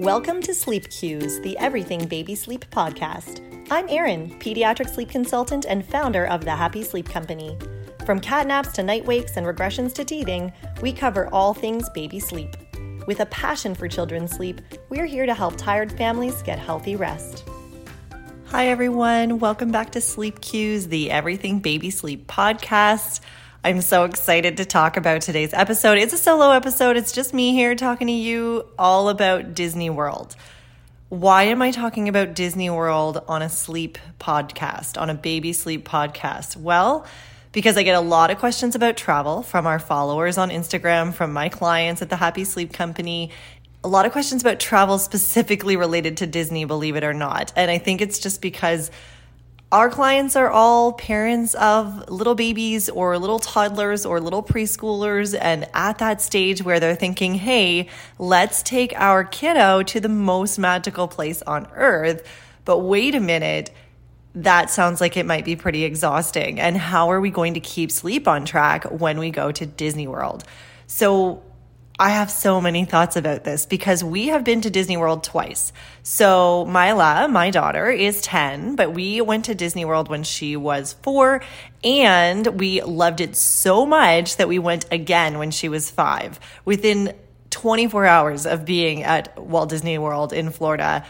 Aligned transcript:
Welcome 0.00 0.40
to 0.44 0.54
Sleep 0.54 0.88
Cues, 0.88 1.40
the 1.40 1.58
Everything 1.58 2.06
Baby 2.06 2.34
Sleep 2.34 2.64
podcast. 2.70 3.42
I'm 3.70 3.86
Erin, 3.90 4.30
pediatric 4.40 4.88
sleep 4.88 5.10
consultant 5.10 5.66
and 5.68 5.84
founder 5.84 6.26
of 6.26 6.42
the 6.42 6.52
Happy 6.52 6.82
Sleep 6.82 7.06
Company. 7.06 7.58
From 8.06 8.18
cat 8.18 8.46
naps 8.46 8.72
to 8.72 8.82
night 8.82 9.04
wakes 9.04 9.36
and 9.36 9.46
regressions 9.46 9.92
to 9.96 10.04
teething, 10.06 10.54
we 10.80 10.94
cover 10.94 11.28
all 11.34 11.52
things 11.52 11.90
baby 11.90 12.18
sleep. 12.18 12.56
With 13.06 13.20
a 13.20 13.26
passion 13.26 13.74
for 13.74 13.88
children's 13.88 14.30
sleep, 14.30 14.62
we're 14.88 15.04
here 15.04 15.26
to 15.26 15.34
help 15.34 15.58
tired 15.58 15.92
families 15.92 16.42
get 16.44 16.58
healthy 16.58 16.96
rest. 16.96 17.44
Hi, 18.46 18.68
everyone. 18.68 19.38
Welcome 19.38 19.70
back 19.70 19.90
to 19.90 20.00
Sleep 20.00 20.40
Cues, 20.40 20.88
the 20.88 21.10
Everything 21.10 21.58
Baby 21.58 21.90
Sleep 21.90 22.26
podcast. 22.26 23.20
I'm 23.62 23.82
so 23.82 24.04
excited 24.04 24.56
to 24.56 24.64
talk 24.64 24.96
about 24.96 25.20
today's 25.20 25.52
episode. 25.52 25.98
It's 25.98 26.14
a 26.14 26.18
solo 26.18 26.50
episode, 26.52 26.96
it's 26.96 27.12
just 27.12 27.34
me 27.34 27.52
here 27.52 27.74
talking 27.74 28.06
to 28.06 28.12
you 28.12 28.64
all 28.78 29.10
about 29.10 29.52
Disney 29.52 29.90
World. 29.90 30.34
Why 31.10 31.42
am 31.42 31.60
I 31.60 31.70
talking 31.70 32.08
about 32.08 32.32
Disney 32.32 32.70
World 32.70 33.22
on 33.28 33.42
a 33.42 33.50
sleep 33.50 33.98
podcast, 34.18 34.98
on 34.98 35.10
a 35.10 35.14
baby 35.14 35.52
sleep 35.52 35.86
podcast? 35.86 36.56
Well, 36.56 37.04
because 37.52 37.76
I 37.76 37.82
get 37.82 37.96
a 37.96 38.00
lot 38.00 38.30
of 38.30 38.38
questions 38.38 38.74
about 38.76 38.96
travel 38.96 39.42
from 39.42 39.66
our 39.66 39.78
followers 39.78 40.38
on 40.38 40.48
Instagram, 40.48 41.12
from 41.12 41.34
my 41.34 41.50
clients 41.50 42.00
at 42.00 42.08
the 42.08 42.16
Happy 42.16 42.44
Sleep 42.44 42.72
Company. 42.72 43.30
A 43.84 43.88
lot 43.88 44.06
of 44.06 44.12
questions 44.12 44.40
about 44.40 44.58
travel 44.58 44.98
specifically 44.98 45.76
related 45.76 46.16
to 46.18 46.26
Disney, 46.26 46.64
believe 46.64 46.96
it 46.96 47.04
or 47.04 47.12
not. 47.12 47.52
And 47.56 47.70
I 47.70 47.76
think 47.76 48.00
it's 48.00 48.20
just 48.20 48.40
because 48.40 48.90
our 49.72 49.88
clients 49.88 50.34
are 50.34 50.50
all 50.50 50.92
parents 50.92 51.54
of 51.54 52.10
little 52.10 52.34
babies 52.34 52.88
or 52.88 53.16
little 53.18 53.38
toddlers 53.38 54.04
or 54.04 54.20
little 54.20 54.42
preschoolers, 54.42 55.38
and 55.40 55.68
at 55.74 55.98
that 55.98 56.20
stage 56.20 56.62
where 56.64 56.80
they're 56.80 56.96
thinking, 56.96 57.34
hey, 57.34 57.88
let's 58.18 58.64
take 58.64 58.92
our 58.96 59.22
kiddo 59.22 59.84
to 59.84 60.00
the 60.00 60.08
most 60.08 60.58
magical 60.58 61.06
place 61.06 61.40
on 61.42 61.68
earth. 61.74 62.26
But 62.64 62.78
wait 62.78 63.14
a 63.14 63.20
minute, 63.20 63.70
that 64.34 64.70
sounds 64.70 65.00
like 65.00 65.16
it 65.16 65.24
might 65.24 65.44
be 65.44 65.54
pretty 65.54 65.84
exhausting. 65.84 66.58
And 66.58 66.76
how 66.76 67.10
are 67.12 67.20
we 67.20 67.30
going 67.30 67.54
to 67.54 67.60
keep 67.60 67.92
sleep 67.92 68.26
on 68.26 68.44
track 68.44 68.84
when 68.84 69.18
we 69.18 69.30
go 69.30 69.52
to 69.52 69.66
Disney 69.66 70.08
World? 70.08 70.42
So, 70.88 71.44
I 72.00 72.08
have 72.08 72.30
so 72.30 72.62
many 72.62 72.86
thoughts 72.86 73.16
about 73.16 73.44
this 73.44 73.66
because 73.66 74.02
we 74.02 74.28
have 74.28 74.42
been 74.42 74.62
to 74.62 74.70
Disney 74.70 74.96
World 74.96 75.22
twice. 75.22 75.70
So, 76.02 76.64
Mila, 76.64 77.28
my 77.28 77.50
daughter, 77.50 77.90
is 77.90 78.22
10, 78.22 78.74
but 78.74 78.94
we 78.94 79.20
went 79.20 79.44
to 79.44 79.54
Disney 79.54 79.84
World 79.84 80.08
when 80.08 80.22
she 80.22 80.56
was 80.56 80.94
four, 81.02 81.42
and 81.84 82.46
we 82.58 82.80
loved 82.80 83.20
it 83.20 83.36
so 83.36 83.84
much 83.84 84.38
that 84.38 84.48
we 84.48 84.58
went 84.58 84.86
again 84.90 85.36
when 85.36 85.50
she 85.50 85.68
was 85.68 85.90
five. 85.90 86.40
Within 86.64 87.14
24 87.50 88.06
hours 88.06 88.46
of 88.46 88.64
being 88.64 89.02
at 89.02 89.38
Walt 89.38 89.68
Disney 89.68 89.98
World 89.98 90.32
in 90.32 90.48
Florida, 90.48 91.04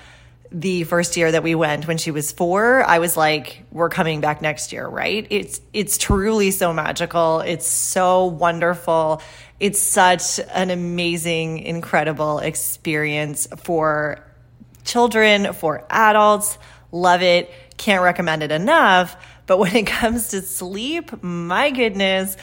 the 0.53 0.85
first 0.85 1.17
year 1.17 1.31
that 1.31 1.43
we 1.43 1.55
went 1.55 1.87
when 1.87 1.99
she 1.99 2.11
was 2.11 2.33
four, 2.33 2.83
I 2.83 2.99
was 2.99 3.17
like, 3.17 3.65
we're 3.71 3.89
coming 3.89 4.21
back 4.21 4.43
next 4.43 4.73
year, 4.73 4.87
right? 4.87 5.27
It's 5.31 5.61
it's 5.73 5.97
truly 5.97 6.51
so 6.51 6.73
magical. 6.73 7.41
It's 7.41 7.67
so 7.67 8.27
wonderful 8.27 9.23
it's 9.61 9.79
such 9.79 10.41
an 10.55 10.71
amazing, 10.71 11.59
incredible 11.59 12.39
experience 12.39 13.47
for 13.59 14.25
children, 14.85 15.53
for 15.53 15.85
adults. 15.91 16.57
Love 16.91 17.21
it. 17.21 17.53
Can't 17.77 18.03
recommend 18.03 18.43
it 18.43 18.51
enough. 18.51 19.17
But 19.47 19.59
when 19.59 19.77
it 19.77 19.87
comes 19.87 20.29
to 20.29 20.41
sleep, 20.41 21.23
my 21.23 21.71
goodness, 21.71 22.39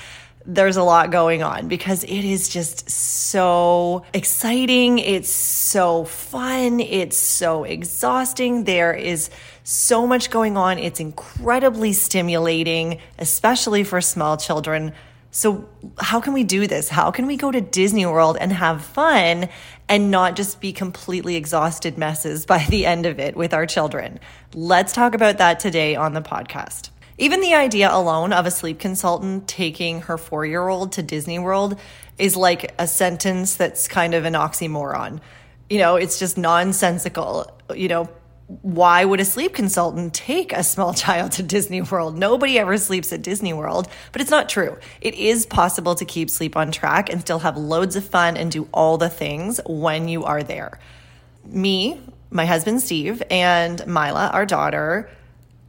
there's 0.47 0.77
a 0.77 0.83
lot 0.83 1.11
going 1.11 1.43
on 1.43 1.67
because 1.67 2.05
it 2.05 2.23
is 2.23 2.47
just 2.47 2.89
so 2.89 4.05
exciting. 4.13 4.97
It's 4.97 5.29
so 5.29 6.05
fun. 6.05 6.79
It's 6.79 7.17
so 7.17 7.65
exhausting. 7.65 8.63
There 8.63 8.93
is 8.93 9.29
so 9.63 10.07
much 10.07 10.29
going 10.29 10.55
on. 10.55 10.79
It's 10.79 11.01
incredibly 11.01 11.91
stimulating, 11.91 13.02
especially 13.19 13.83
for 13.83 13.99
small 13.99 14.37
children. 14.37 14.93
So, 15.31 15.67
how 15.99 16.21
can 16.21 16.31
we 16.31 16.45
do 16.45 16.65
this? 16.65 16.87
How 16.87 17.11
can 17.11 17.27
we 17.27 17.36
go 17.36 17.52
to 17.52 17.59
Disney 17.59 18.05
World 18.05 18.37
and 18.39 18.53
have 18.53 18.83
fun 18.83 19.49
and 19.89 20.09
not 20.09 20.37
just 20.37 20.61
be 20.61 20.71
completely 20.71 21.36
exhausted 21.36 21.97
messes 21.97 22.45
by 22.45 22.65
the 22.69 22.86
end 22.86 23.05
of 23.05 23.19
it 23.19 23.36
with 23.36 23.53
our 23.53 23.65
children? 23.65 24.21
Let's 24.53 24.93
talk 24.93 25.13
about 25.13 25.39
that 25.39 25.59
today 25.59 25.97
on 25.97 26.13
the 26.13 26.21
podcast. 26.21 26.89
Even 27.17 27.42
the 27.42 27.55
idea 27.55 27.89
alone 27.92 28.32
of 28.32 28.45
a 28.45 28.52
sleep 28.52 28.80
consultant 28.80 29.48
taking 29.48 30.02
her 30.02 30.17
four 30.17 30.45
year 30.45 30.67
old 30.67 30.92
to 30.94 31.04
Disney 31.04 31.39
World 31.39 31.80
is 32.20 32.36
like 32.36 32.73
a 32.78 32.88
sentence 32.88 33.55
that's 33.55 33.88
kind 33.88 34.14
of 34.14 34.26
an 34.26 34.33
oxymoron. 34.33 35.20
You 35.70 35.80
know, 35.80 35.95
it's 35.95 36.20
just 36.20 36.38
nonsensical. 36.38 37.52
You 37.76 37.88
know, 37.88 38.10
why 38.61 39.04
would 39.04 39.20
a 39.20 39.26
sleep 39.26 39.54
consultant 39.54 40.14
take 40.14 40.54
a 40.54 40.64
small 40.64 40.94
child 41.05 41.33
to 41.33 41.44
Disney 41.44 41.82
World? 41.82 42.17
Nobody 42.17 42.60
ever 42.60 42.78
sleeps 42.78 43.11
at 43.11 43.23
Disney 43.23 43.54
World, 43.54 43.88
but 44.11 44.22
it's 44.22 44.32
not 44.32 44.48
true. 44.48 44.78
It 45.02 45.16
is 45.16 45.45
possible 45.45 45.95
to 45.95 46.05
keep 46.05 46.30
sleep 46.30 46.55
on 46.55 46.72
track 46.72 47.11
and 47.11 47.20
still 47.22 47.39
have 47.39 47.58
loads 47.58 47.95
of 47.95 48.05
fun 48.05 48.38
and 48.38 48.52
do 48.52 48.67
all 48.72 48.98
the 48.98 49.10
things 49.10 49.60
when 49.66 50.08
you 50.08 50.23
are 50.23 50.44
there. 50.44 50.80
Me, 51.45 51.99
my 52.30 52.45
husband 52.45 52.82
Steve, 52.82 53.23
and 53.30 53.86
Mila, 53.88 54.30
our 54.34 54.45
daughter, 54.45 55.10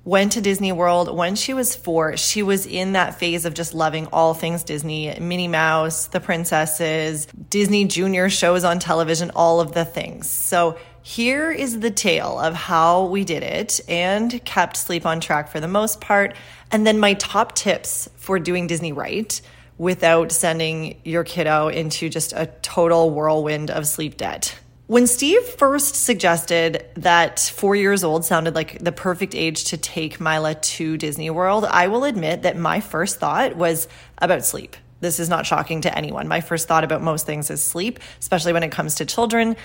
went 0.04 0.32
to 0.32 0.40
Disney 0.40 0.72
World 0.72 1.14
when 1.14 1.34
she 1.34 1.52
was 1.52 1.74
four. 1.74 2.16
She 2.16 2.42
was 2.42 2.66
in 2.66 2.92
that 2.92 3.18
phase 3.18 3.44
of 3.44 3.54
just 3.54 3.74
loving 3.74 4.06
all 4.06 4.34
things 4.34 4.64
Disney 4.64 5.18
Minnie 5.20 5.48
Mouse, 5.48 6.06
the 6.06 6.20
princesses, 6.20 7.26
Disney 7.50 7.84
Junior 7.84 8.30
shows 8.30 8.64
on 8.64 8.78
television, 8.78 9.30
all 9.34 9.60
of 9.60 9.72
the 9.72 9.84
things. 9.84 10.30
So 10.30 10.78
here 11.02 11.50
is 11.50 11.80
the 11.80 11.90
tale 11.90 12.38
of 12.38 12.54
how 12.54 13.06
we 13.06 13.24
did 13.24 13.42
it 13.42 13.80
and 13.88 14.44
kept 14.44 14.76
sleep 14.76 15.06
on 15.06 15.20
track 15.20 15.48
for 15.48 15.60
the 15.60 15.68
most 15.68 16.00
part. 16.00 16.36
And 16.70 16.86
then 16.86 16.98
my 16.98 17.14
top 17.14 17.54
tips 17.54 18.08
for 18.16 18.38
doing 18.38 18.66
Disney 18.66 18.92
right 18.92 19.40
without 19.78 20.32
sending 20.32 21.00
your 21.04 21.24
kiddo 21.24 21.68
into 21.68 22.08
just 22.08 22.32
a 22.32 22.46
total 22.62 23.10
whirlwind 23.10 23.70
of 23.70 23.86
sleep 23.86 24.16
debt. 24.16 24.58
When 24.88 25.06
Steve 25.06 25.42
first 25.42 25.96
suggested 25.96 26.86
that 26.94 27.40
four 27.40 27.76
years 27.76 28.02
old 28.02 28.24
sounded 28.24 28.54
like 28.54 28.82
the 28.82 28.90
perfect 28.90 29.34
age 29.34 29.64
to 29.64 29.76
take 29.76 30.18
Mila 30.18 30.54
to 30.54 30.96
Disney 30.96 31.28
World, 31.28 31.66
I 31.66 31.88
will 31.88 32.04
admit 32.04 32.40
that 32.44 32.56
my 32.56 32.80
first 32.80 33.20
thought 33.20 33.54
was 33.54 33.86
about 34.16 34.46
sleep. 34.46 34.76
This 35.00 35.20
is 35.20 35.28
not 35.28 35.44
shocking 35.44 35.82
to 35.82 35.94
anyone. 35.94 36.26
My 36.26 36.40
first 36.40 36.68
thought 36.68 36.84
about 36.84 37.02
most 37.02 37.26
things 37.26 37.50
is 37.50 37.62
sleep, 37.62 38.00
especially 38.18 38.54
when 38.54 38.62
it 38.62 38.72
comes 38.72 38.94
to 38.94 39.04
children. 39.04 39.56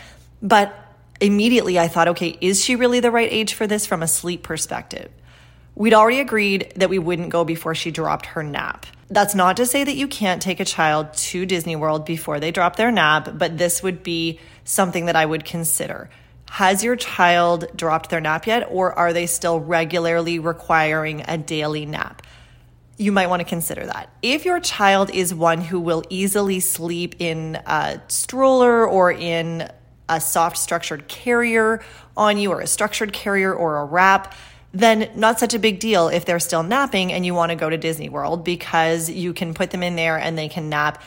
But 0.42 0.76
immediately 1.22 1.80
I 1.80 1.88
thought, 1.88 2.10
okay, 2.10 2.38
is 2.42 2.62
she 2.62 2.76
really 2.76 3.00
the 3.00 3.10
right 3.10 3.32
age 3.32 3.54
for 3.54 3.66
this 3.66 3.86
from 3.86 4.04
a 4.04 4.10
sleep 4.10 4.44
perspective? 4.44 5.10
We'd 5.74 5.94
already 5.94 6.20
agreed 6.20 6.74
that 6.76 6.90
we 6.90 7.00
wouldn't 7.00 7.30
go 7.30 7.46
before 7.46 7.76
she 7.76 7.92
dropped 7.92 8.26
her 8.26 8.44
nap. 8.44 8.86
That's 9.14 9.36
not 9.36 9.58
to 9.58 9.68
say 9.68 9.84
that 9.84 9.96
you 9.96 10.08
can't 10.08 10.42
take 10.42 10.60
a 10.60 10.66
child 10.66 11.14
to 11.14 11.46
Disney 11.46 11.76
World 11.76 12.04
before 12.04 12.40
they 12.40 12.50
drop 12.50 12.78
their 12.78 12.90
nap, 12.90 13.30
but 13.38 13.60
this 13.60 13.84
would 13.84 14.02
be 14.02 14.40
something 14.64 15.06
that 15.06 15.16
I 15.16 15.24
would 15.24 15.46
consider. 15.46 16.10
Has 16.50 16.84
your 16.84 16.96
child 16.96 17.68
dropped 17.76 18.10
their 18.10 18.20
nap 18.20 18.48
yet, 18.48 18.68
or 18.72 18.92
are 18.92 19.14
they 19.14 19.28
still 19.28 19.60
regularly 19.60 20.40
requiring 20.40 21.24
a 21.28 21.38
daily 21.38 21.86
nap? 21.86 22.24
You 22.98 23.12
might 23.12 23.28
want 23.28 23.42
to 23.42 23.48
consider 23.48 23.86
that. 23.86 24.10
If 24.24 24.46
your 24.46 24.60
child 24.60 25.12
is 25.12 25.32
one 25.32 25.62
who 25.62 25.80
will 25.80 26.04
easily 26.10 26.60
sleep 26.60 27.18
in 27.20 27.60
a 27.68 28.02
stroller 28.08 28.88
or 28.88 29.12
in 29.12 29.70
a 30.10 30.20
soft 30.20 30.58
structured 30.58 31.08
carrier 31.08 31.84
on 32.18 32.40
you 32.40 32.52
or 32.52 32.62
a 32.62 32.68
structured 32.68 33.14
carrier 33.14 33.54
or 33.54 33.78
a 33.78 33.86
wrap, 33.86 34.34
then 34.74 35.10
not 35.16 35.40
such 35.40 35.54
a 35.54 35.60
big 35.60 35.80
deal 35.80 36.10
if 36.10 36.26
they're 36.26 36.40
still 36.40 36.64
napping 36.64 37.14
and 37.14 37.26
you 37.26 37.34
want 37.34 37.52
to 37.52 37.56
go 37.56 37.70
to 37.70 37.78
Disney 37.78 38.10
World 38.10 38.44
because 38.44 39.10
you 39.10 39.34
can 39.34 39.54
put 39.54 39.70
them 39.70 39.84
in 39.84 39.96
there 39.96 40.18
and 40.18 40.38
they 40.38 40.50
can 40.50 40.68
nap 40.70 41.02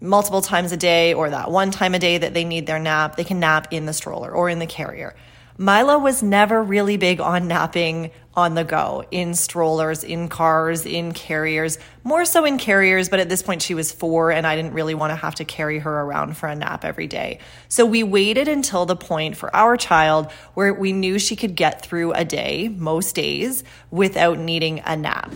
multiple 0.00 0.40
times 0.40 0.72
a 0.72 0.76
day 0.76 1.12
or 1.12 1.30
that 1.30 1.50
one 1.50 1.70
time 1.70 1.94
a 1.94 1.98
day 1.98 2.18
that 2.18 2.32
they 2.32 2.44
need 2.44 2.66
their 2.66 2.78
nap. 2.78 3.16
They 3.16 3.24
can 3.24 3.38
nap 3.38 3.68
in 3.70 3.84
the 3.84 3.92
stroller 3.92 4.32
or 4.32 4.48
in 4.48 4.58
the 4.58 4.66
carrier. 4.66 5.14
Mila 5.58 5.98
was 5.98 6.22
never 6.22 6.62
really 6.62 6.96
big 6.96 7.20
on 7.20 7.46
napping 7.48 8.10
on 8.34 8.54
the 8.54 8.64
go 8.64 9.04
in 9.10 9.34
strollers, 9.34 10.02
in 10.02 10.28
cars, 10.28 10.86
in 10.86 11.12
carriers, 11.12 11.78
more 12.02 12.24
so 12.24 12.44
in 12.44 12.58
carriers, 12.58 13.08
but 13.08 13.20
at 13.20 13.28
this 13.28 13.42
point 13.42 13.60
she 13.60 13.74
was 13.74 13.92
four 13.92 14.30
and 14.30 14.46
I 14.46 14.56
didn't 14.56 14.72
really 14.72 14.94
want 14.94 15.10
to 15.10 15.16
have 15.16 15.34
to 15.36 15.44
carry 15.44 15.78
her 15.80 16.00
around 16.00 16.36
for 16.36 16.48
a 16.48 16.54
nap 16.54 16.84
every 16.84 17.06
day. 17.06 17.38
So 17.68 17.84
we 17.84 18.02
waited 18.02 18.48
until 18.48 18.86
the 18.86 18.96
point 18.96 19.36
for 19.36 19.54
our 19.54 19.76
child 19.76 20.30
where 20.54 20.72
we 20.72 20.92
knew 20.92 21.18
she 21.18 21.36
could 21.36 21.54
get 21.54 21.82
through 21.82 22.12
a 22.12 22.24
day, 22.24 22.68
most 22.68 23.14
days, 23.14 23.64
without 23.90 24.38
needing 24.38 24.80
a 24.86 24.96
nap. 24.96 25.34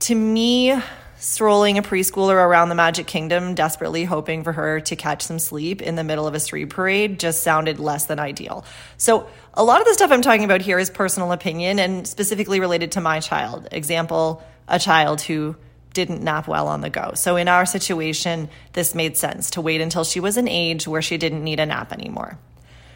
To 0.00 0.14
me, 0.16 0.74
strolling 1.22 1.78
a 1.78 1.82
preschooler 1.82 2.34
around 2.34 2.68
the 2.68 2.74
Magic 2.74 3.06
Kingdom, 3.06 3.54
desperately 3.54 4.04
hoping 4.04 4.42
for 4.42 4.52
her 4.52 4.80
to 4.80 4.96
catch 4.96 5.22
some 5.22 5.38
sleep 5.38 5.80
in 5.80 5.94
the 5.94 6.02
middle 6.02 6.26
of 6.26 6.34
a 6.34 6.40
street 6.40 6.70
parade, 6.70 7.20
just 7.20 7.44
sounded 7.44 7.78
less 7.78 8.06
than 8.06 8.18
ideal. 8.18 8.64
So, 8.96 9.28
a 9.54 9.62
lot 9.62 9.80
of 9.80 9.86
the 9.86 9.94
stuff 9.94 10.10
I'm 10.10 10.22
talking 10.22 10.44
about 10.44 10.62
here 10.62 10.80
is 10.80 10.90
personal 10.90 11.30
opinion 11.30 11.78
and 11.78 12.08
specifically 12.08 12.58
related 12.58 12.92
to 12.92 13.00
my 13.00 13.20
child. 13.20 13.68
Example, 13.70 14.42
a 14.66 14.80
child 14.80 15.20
who 15.20 15.54
didn't 15.94 16.22
nap 16.22 16.48
well 16.48 16.66
on 16.66 16.80
the 16.80 16.90
go. 16.90 17.12
So, 17.14 17.36
in 17.36 17.46
our 17.46 17.66
situation, 17.66 18.48
this 18.72 18.92
made 18.92 19.16
sense 19.16 19.50
to 19.52 19.60
wait 19.60 19.80
until 19.80 20.02
she 20.02 20.18
was 20.18 20.36
an 20.36 20.48
age 20.48 20.88
where 20.88 21.02
she 21.02 21.18
didn't 21.18 21.44
need 21.44 21.60
a 21.60 21.66
nap 21.66 21.92
anymore. 21.92 22.36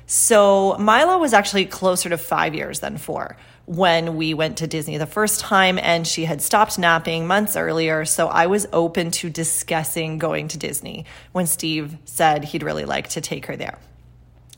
So 0.07 0.77
Mila 0.79 1.19
was 1.19 1.33
actually 1.33 1.67
closer 1.67 2.09
to 2.09 2.17
five 2.17 2.55
years 2.55 2.81
than 2.81 2.97
four 2.97 3.37
when 3.67 4.17
we 4.17 4.33
went 4.35 4.59
to 4.59 4.69
Disney 4.69 4.97
the 4.97 5.07
first 5.07 5.41
time, 5.41 5.79
and 5.81 6.07
she 6.07 6.25
had 6.25 6.41
stopped 6.41 6.79
napping 6.79 7.27
months 7.27 7.57
earlier. 7.57 8.05
So 8.05 8.29
I 8.29 8.47
was 8.47 8.69
open 8.73 9.11
to 9.13 9.29
discussing 9.29 10.19
going 10.19 10.49
to 10.49 10.59
Disney 10.59 11.07
when 11.33 11.47
Steve 11.47 11.97
said 12.05 12.45
he'd 12.45 12.63
really 12.63 12.85
like 12.85 13.09
to 13.11 13.21
take 13.21 13.47
her 13.47 13.57
there. 13.57 13.79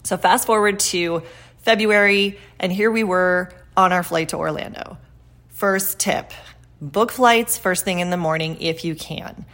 So 0.05 0.19
fast 0.19 0.47
forward 0.47 0.79
to 0.81 1.23
February, 1.63 2.39
and 2.61 2.71
here 2.71 2.91
we 2.91 3.03
were 3.03 3.51
on 3.77 3.93
our 3.93 4.03
flight 4.03 4.31
to 4.31 4.37
Orlando. 4.37 4.99
First 5.49 5.99
tip 5.99 6.33
book 6.81 7.11
flights 7.11 7.59
first 7.59 7.85
thing 7.85 7.99
in 7.99 8.11
the 8.11 8.17
morning 8.17 8.57
if 8.61 8.85
you 8.85 8.95
can. 8.95 9.45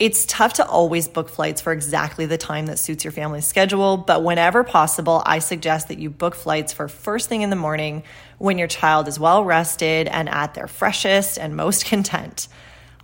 It's 0.00 0.24
tough 0.24 0.54
to 0.54 0.66
always 0.66 1.08
book 1.08 1.28
flights 1.28 1.60
for 1.60 1.74
exactly 1.74 2.24
the 2.24 2.38
time 2.38 2.64
that 2.66 2.78
suits 2.78 3.04
your 3.04 3.12
family's 3.12 3.44
schedule, 3.44 3.98
but 3.98 4.24
whenever 4.24 4.64
possible, 4.64 5.22
I 5.26 5.40
suggest 5.40 5.88
that 5.88 5.98
you 5.98 6.08
book 6.08 6.34
flights 6.34 6.72
for 6.72 6.88
first 6.88 7.28
thing 7.28 7.42
in 7.42 7.50
the 7.50 7.56
morning 7.56 8.04
when 8.38 8.56
your 8.56 8.66
child 8.66 9.08
is 9.08 9.20
well 9.20 9.44
rested 9.44 10.08
and 10.08 10.26
at 10.30 10.54
their 10.54 10.68
freshest 10.68 11.38
and 11.38 11.54
most 11.54 11.84
content. 11.90 12.48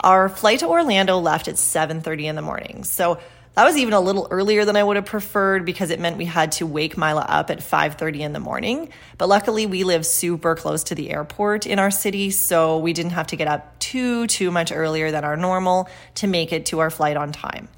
Our 0.00 0.30
flight 0.30 0.60
to 0.60 0.68
Orlando 0.68 1.18
left 1.18 1.48
at 1.48 1.56
7:30 1.56 2.24
in 2.24 2.34
the 2.34 2.40
morning. 2.40 2.82
So 2.84 3.18
that 3.56 3.64
was 3.64 3.78
even 3.78 3.94
a 3.94 4.00
little 4.00 4.28
earlier 4.30 4.66
than 4.66 4.76
I 4.76 4.84
would 4.84 4.96
have 4.96 5.06
preferred 5.06 5.64
because 5.64 5.88
it 5.88 5.98
meant 5.98 6.18
we 6.18 6.26
had 6.26 6.52
to 6.52 6.66
wake 6.66 6.98
Mila 6.98 7.24
up 7.26 7.50
at 7.50 7.62
5:30 7.62 8.20
in 8.20 8.34
the 8.34 8.38
morning. 8.38 8.90
But 9.16 9.30
luckily 9.30 9.64
we 9.64 9.82
live 9.82 10.04
super 10.04 10.54
close 10.54 10.84
to 10.84 10.94
the 10.94 11.10
airport 11.10 11.66
in 11.66 11.78
our 11.78 11.90
city, 11.90 12.30
so 12.30 12.76
we 12.76 12.92
didn't 12.92 13.12
have 13.12 13.28
to 13.28 13.36
get 13.36 13.48
up 13.48 13.78
too 13.78 14.26
too 14.26 14.50
much 14.50 14.70
earlier 14.72 15.10
than 15.10 15.24
our 15.24 15.38
normal 15.38 15.88
to 16.16 16.26
make 16.26 16.52
it 16.52 16.66
to 16.66 16.80
our 16.80 16.90
flight 16.90 17.16
on 17.16 17.32
time. 17.32 17.68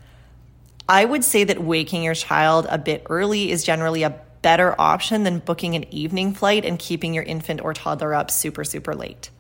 I 0.88 1.04
would 1.04 1.22
say 1.22 1.44
that 1.44 1.62
waking 1.62 2.02
your 2.02 2.14
child 2.14 2.66
a 2.68 2.78
bit 2.78 3.06
early 3.08 3.52
is 3.52 3.62
generally 3.62 4.02
a 4.02 4.20
better 4.42 4.74
option 4.80 5.22
than 5.22 5.38
booking 5.38 5.76
an 5.76 5.84
evening 5.94 6.34
flight 6.34 6.64
and 6.64 6.76
keeping 6.76 7.14
your 7.14 7.24
infant 7.24 7.60
or 7.60 7.72
toddler 7.72 8.14
up 8.14 8.32
super 8.32 8.64
super 8.64 8.96
late. 8.96 9.30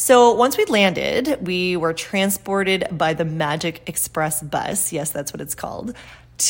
So 0.00 0.32
once 0.32 0.56
we 0.56 0.64
landed, 0.66 1.44
we 1.44 1.76
were 1.76 1.92
transported 1.92 2.86
by 2.92 3.14
the 3.14 3.24
Magic 3.24 3.82
Express 3.88 4.40
bus. 4.40 4.92
Yes, 4.92 5.10
that's 5.10 5.32
what 5.32 5.40
it's 5.40 5.56
called. 5.56 5.92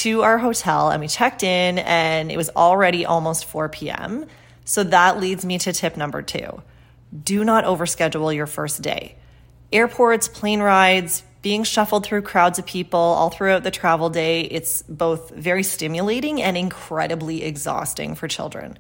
To 0.03 0.21
our 0.21 0.37
hotel, 0.37 0.91
and 0.91 1.01
we 1.01 1.09
checked 1.09 1.43
in, 1.43 1.79
and 1.79 2.31
it 2.31 2.37
was 2.37 2.51
already 2.51 3.07
almost 3.07 3.47
4 3.47 3.71
p.m. 3.71 4.27
So 4.67 4.85
that 4.85 5.19
leads 5.19 5.47
me 5.47 5.57
to 5.61 5.73
tip 5.73 5.97
number 5.97 6.21
two 6.21 6.63
do 7.25 7.43
not 7.43 7.65
overschedule 7.65 8.35
your 8.35 8.47
first 8.47 8.83
day. 8.83 9.17
Airports, 9.73 10.29
plane 10.29 10.61
rides, 10.61 11.23
being 11.41 11.65
shuffled 11.65 12.05
through 12.05 12.21
crowds 12.21 12.59
of 12.59 12.67
people 12.67 13.01
all 13.01 13.31
throughout 13.31 13.63
the 13.65 13.71
travel 13.71 14.11
day, 14.11 14.43
it's 14.43 14.83
both 14.83 15.31
very 15.31 15.63
stimulating 15.63 16.43
and 16.43 16.59
incredibly 16.59 17.45
exhausting 17.45 18.15
for 18.15 18.29
children. 18.29 18.79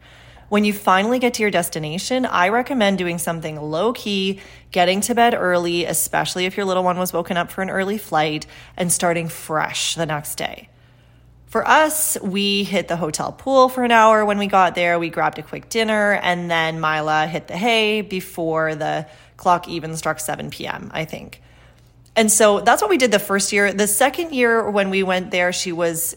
When 0.49 0.65
you 0.65 0.73
finally 0.73 1.19
get 1.19 1.35
to 1.35 1.43
your 1.43 1.51
destination, 1.51 2.25
I 2.25 2.49
recommend 2.49 2.97
doing 2.97 3.19
something 3.19 3.61
low 3.61 3.93
key, 3.93 4.41
getting 4.71 5.03
to 5.03 5.15
bed 5.15 5.35
early, 5.35 5.85
especially 5.85 6.47
if 6.47 6.57
your 6.57 6.65
little 6.65 6.85
one 6.85 6.99
was 6.99 7.13
woken 7.13 7.37
up 7.37 7.51
for 7.51 7.61
an 7.61 7.69
early 7.69 7.99
flight, 7.99 8.47
and 8.77 8.91
starting 8.91 9.29
fresh 9.29 9.95
the 9.95 10.07
next 10.07 10.37
day. 10.37 10.71
For 11.49 11.67
us, 11.67 12.17
we 12.23 12.65
hit 12.65 12.89
the 12.89 12.97
hotel 12.97 13.33
pool 13.33 13.69
for 13.69 13.83
an 13.83 13.91
hour 13.91 14.25
when 14.25 14.39
we 14.39 14.47
got 14.47 14.75
there. 14.75 14.99
We 14.99 15.11
grabbed 15.11 15.39
a 15.39 15.43
quick 15.43 15.69
dinner, 15.69 16.13
and 16.15 16.51
then 16.51 16.81
Mila 16.81 17.27
hit 17.27 17.49
the 17.49 17.57
hay 17.57 18.01
before 18.01 18.75
the 18.75 19.07
clock 19.37 19.69
even 19.69 19.97
struck 19.97 20.19
7 20.19 20.51
p.m., 20.51 20.91
I 20.95 21.05
think. 21.05 21.43
And 22.17 22.33
so 22.33 22.61
that's 22.61 22.83
what 22.83 22.91
we 22.91 22.99
did 22.99 23.13
the 23.13 23.19
first 23.19 23.53
year. 23.53 23.73
The 23.73 23.87
second 23.87 24.33
year, 24.33 24.69
when 24.69 24.91
we 24.91 25.03
went 25.03 25.31
there, 25.31 25.53
she 25.53 25.73
was 25.73 26.17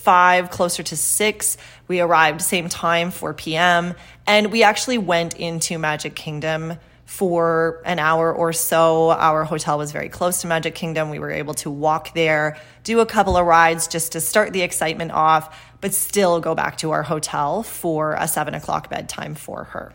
five, 0.00 0.50
closer 0.50 0.82
to 0.82 0.96
six. 0.96 1.56
We 1.88 2.00
arrived 2.00 2.42
same 2.42 2.68
time, 2.68 3.10
4 3.10 3.34
p.m. 3.34 3.94
And 4.26 4.52
we 4.52 4.62
actually 4.62 4.98
went 4.98 5.34
into 5.36 5.78
Magic 5.78 6.14
Kingdom 6.14 6.74
for 7.04 7.82
an 7.84 7.98
hour 7.98 8.32
or 8.32 8.52
so. 8.52 9.10
Our 9.10 9.42
hotel 9.44 9.78
was 9.78 9.90
very 9.90 10.08
close 10.08 10.42
to 10.42 10.46
Magic 10.46 10.74
Kingdom. 10.74 11.10
We 11.10 11.18
were 11.18 11.32
able 11.32 11.54
to 11.54 11.70
walk 11.70 12.14
there, 12.14 12.56
do 12.84 13.00
a 13.00 13.06
couple 13.06 13.36
of 13.36 13.44
rides 13.44 13.88
just 13.88 14.12
to 14.12 14.20
start 14.20 14.52
the 14.52 14.62
excitement 14.62 15.10
off, 15.10 15.58
but 15.80 15.92
still 15.92 16.40
go 16.40 16.54
back 16.54 16.78
to 16.78 16.92
our 16.92 17.02
hotel 17.02 17.62
for 17.62 18.14
a 18.14 18.28
seven 18.28 18.54
o'clock 18.54 18.88
bedtime 18.88 19.34
for 19.34 19.64
her. 19.64 19.92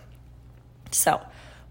So 0.91 1.21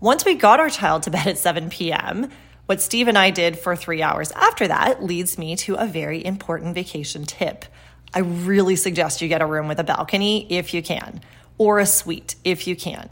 once 0.01 0.25
we 0.25 0.35
got 0.35 0.61
our 0.61 0.71
child 0.71 1.03
to 1.05 1.11
bed 1.11 1.27
at 1.27 1.39
7 1.39 1.69
p.m., 1.69 2.31
what 2.67 2.81
Steve 2.81 3.09
and 3.09 3.19
I 3.19 3.31
did 3.31 3.59
for 3.59 3.77
three 3.77 4.01
hours 4.01 4.33
after 4.33 4.67
that 4.69 5.05
leads 5.05 5.37
me 5.37 5.57
to 5.57 5.75
a 5.75 5.87
very 5.87 6.25
important 6.25 6.75
vacation 6.75 7.27
tip. 7.27 7.67
I 8.15 8.21
really 8.21 8.77
suggest 8.77 9.21
you 9.21 9.29
get 9.29 9.43
a 9.43 9.47
room 9.47 9.67
with 9.67 9.81
a 9.81 9.85
balcony 9.85 10.47
if 10.49 10.73
you 10.73 10.83
can, 10.83 11.21
or 11.59 11.81
a 11.81 11.87
suite 11.87 12.37
if 12.45 12.69
you 12.69 12.77
can. 12.77 13.11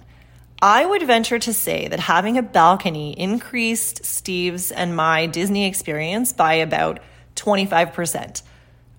I 0.62 0.86
would 0.86 1.02
venture 1.02 1.40
to 1.40 1.52
say 1.52 1.88
that 1.88 1.98
having 1.98 2.38
a 2.38 2.42
balcony 2.42 3.18
increased 3.18 4.04
Steve's 4.04 4.70
and 4.70 4.94
my 4.94 5.26
Disney 5.26 5.66
experience 5.66 6.32
by 6.32 6.54
about 6.54 7.00
25%. 7.34 8.42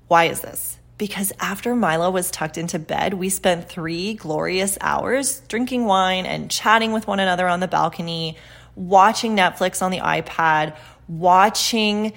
Why 0.09 0.25
is 0.25 0.41
this? 0.41 0.77
Because 0.97 1.31
after 1.39 1.73
Mila 1.73 2.11
was 2.11 2.29
tucked 2.29 2.57
into 2.57 2.79
bed, 2.79 3.13
we 3.13 3.29
spent 3.29 3.69
three 3.69 4.13
glorious 4.13 4.77
hours 4.81 5.39
drinking 5.47 5.85
wine 5.85 6.25
and 6.25 6.51
chatting 6.51 6.91
with 6.91 7.07
one 7.07 7.21
another 7.21 7.47
on 7.47 7.61
the 7.61 7.67
balcony, 7.69 8.37
watching 8.75 9.37
Netflix 9.37 9.81
on 9.81 9.91
the 9.91 9.99
iPad, 9.99 10.75
watching 11.07 12.11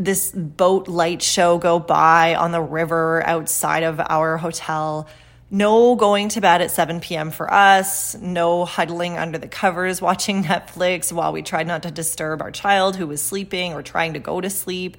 this 0.00 0.32
boat 0.32 0.88
light 0.88 1.20
show 1.20 1.58
go 1.58 1.78
by 1.78 2.34
on 2.34 2.52
the 2.52 2.60
river 2.60 3.22
outside 3.26 3.82
of 3.82 4.00
our 4.00 4.38
hotel. 4.38 5.06
No 5.50 5.94
going 5.94 6.30
to 6.30 6.40
bed 6.40 6.62
at 6.62 6.70
7 6.70 7.00
p.m. 7.00 7.30
for 7.30 7.52
us, 7.52 8.14
no 8.16 8.64
huddling 8.64 9.18
under 9.18 9.36
the 9.36 9.46
covers 9.46 10.00
watching 10.02 10.44
Netflix 10.44 11.12
while 11.12 11.32
we 11.32 11.42
tried 11.42 11.66
not 11.66 11.82
to 11.82 11.90
disturb 11.90 12.40
our 12.40 12.50
child 12.50 12.96
who 12.96 13.06
was 13.06 13.20
sleeping 13.20 13.74
or 13.74 13.82
trying 13.82 14.14
to 14.14 14.20
go 14.20 14.40
to 14.40 14.48
sleep. 14.48 14.96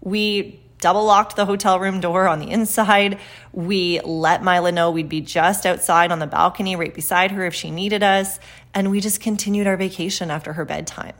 We 0.00 0.60
double 0.78 1.04
locked 1.04 1.34
the 1.34 1.46
hotel 1.46 1.80
room 1.80 1.98
door 2.00 2.28
on 2.28 2.38
the 2.38 2.50
inside. 2.50 3.18
We 3.52 4.00
let 4.02 4.44
Mila 4.44 4.70
know 4.70 4.92
we'd 4.92 5.08
be 5.08 5.20
just 5.20 5.66
outside 5.66 6.12
on 6.12 6.20
the 6.20 6.28
balcony 6.28 6.76
right 6.76 6.94
beside 6.94 7.32
her 7.32 7.44
if 7.44 7.54
she 7.54 7.72
needed 7.72 8.04
us. 8.04 8.38
And 8.72 8.92
we 8.92 9.00
just 9.00 9.20
continued 9.20 9.66
our 9.66 9.76
vacation 9.76 10.30
after 10.30 10.52
her 10.52 10.64
bedtime. 10.64 11.14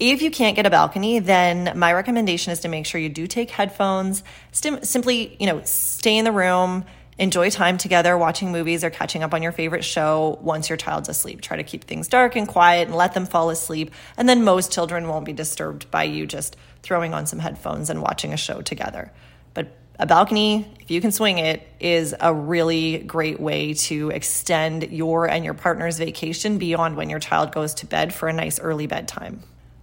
If 0.00 0.22
you 0.22 0.30
can't 0.30 0.56
get 0.56 0.64
a 0.64 0.70
balcony, 0.70 1.18
then 1.18 1.78
my 1.78 1.92
recommendation 1.92 2.52
is 2.52 2.60
to 2.60 2.68
make 2.68 2.86
sure 2.86 2.98
you 2.98 3.10
do 3.10 3.26
take 3.26 3.50
headphones. 3.50 4.24
Stim- 4.50 4.82
simply, 4.82 5.36
you 5.38 5.44
know, 5.44 5.60
stay 5.64 6.16
in 6.16 6.24
the 6.24 6.32
room, 6.32 6.86
enjoy 7.18 7.50
time 7.50 7.76
together, 7.76 8.16
watching 8.16 8.50
movies 8.50 8.82
or 8.82 8.88
catching 8.88 9.22
up 9.22 9.34
on 9.34 9.42
your 9.42 9.52
favorite 9.52 9.84
show 9.84 10.38
once 10.40 10.70
your 10.70 10.78
child's 10.78 11.10
asleep. 11.10 11.42
Try 11.42 11.58
to 11.58 11.64
keep 11.64 11.84
things 11.84 12.08
dark 12.08 12.34
and 12.34 12.48
quiet 12.48 12.88
and 12.88 12.96
let 12.96 13.12
them 13.12 13.26
fall 13.26 13.50
asleep. 13.50 13.90
And 14.16 14.26
then 14.26 14.42
most 14.42 14.72
children 14.72 15.06
won't 15.06 15.26
be 15.26 15.34
disturbed 15.34 15.90
by 15.90 16.04
you 16.04 16.26
just 16.26 16.56
throwing 16.82 17.12
on 17.12 17.26
some 17.26 17.38
headphones 17.38 17.90
and 17.90 18.00
watching 18.00 18.32
a 18.32 18.38
show 18.38 18.62
together. 18.62 19.12
But 19.52 19.76
a 19.98 20.06
balcony, 20.06 20.66
if 20.80 20.90
you 20.90 21.02
can 21.02 21.12
swing 21.12 21.36
it, 21.36 21.68
is 21.78 22.14
a 22.18 22.32
really 22.32 23.00
great 23.00 23.38
way 23.38 23.74
to 23.74 24.08
extend 24.08 24.84
your 24.84 25.28
and 25.28 25.44
your 25.44 25.52
partner's 25.52 25.98
vacation 25.98 26.56
beyond 26.56 26.96
when 26.96 27.10
your 27.10 27.20
child 27.20 27.52
goes 27.52 27.74
to 27.74 27.86
bed 27.86 28.14
for 28.14 28.30
a 28.30 28.32
nice 28.32 28.58
early 28.58 28.86
bedtime. 28.86 29.42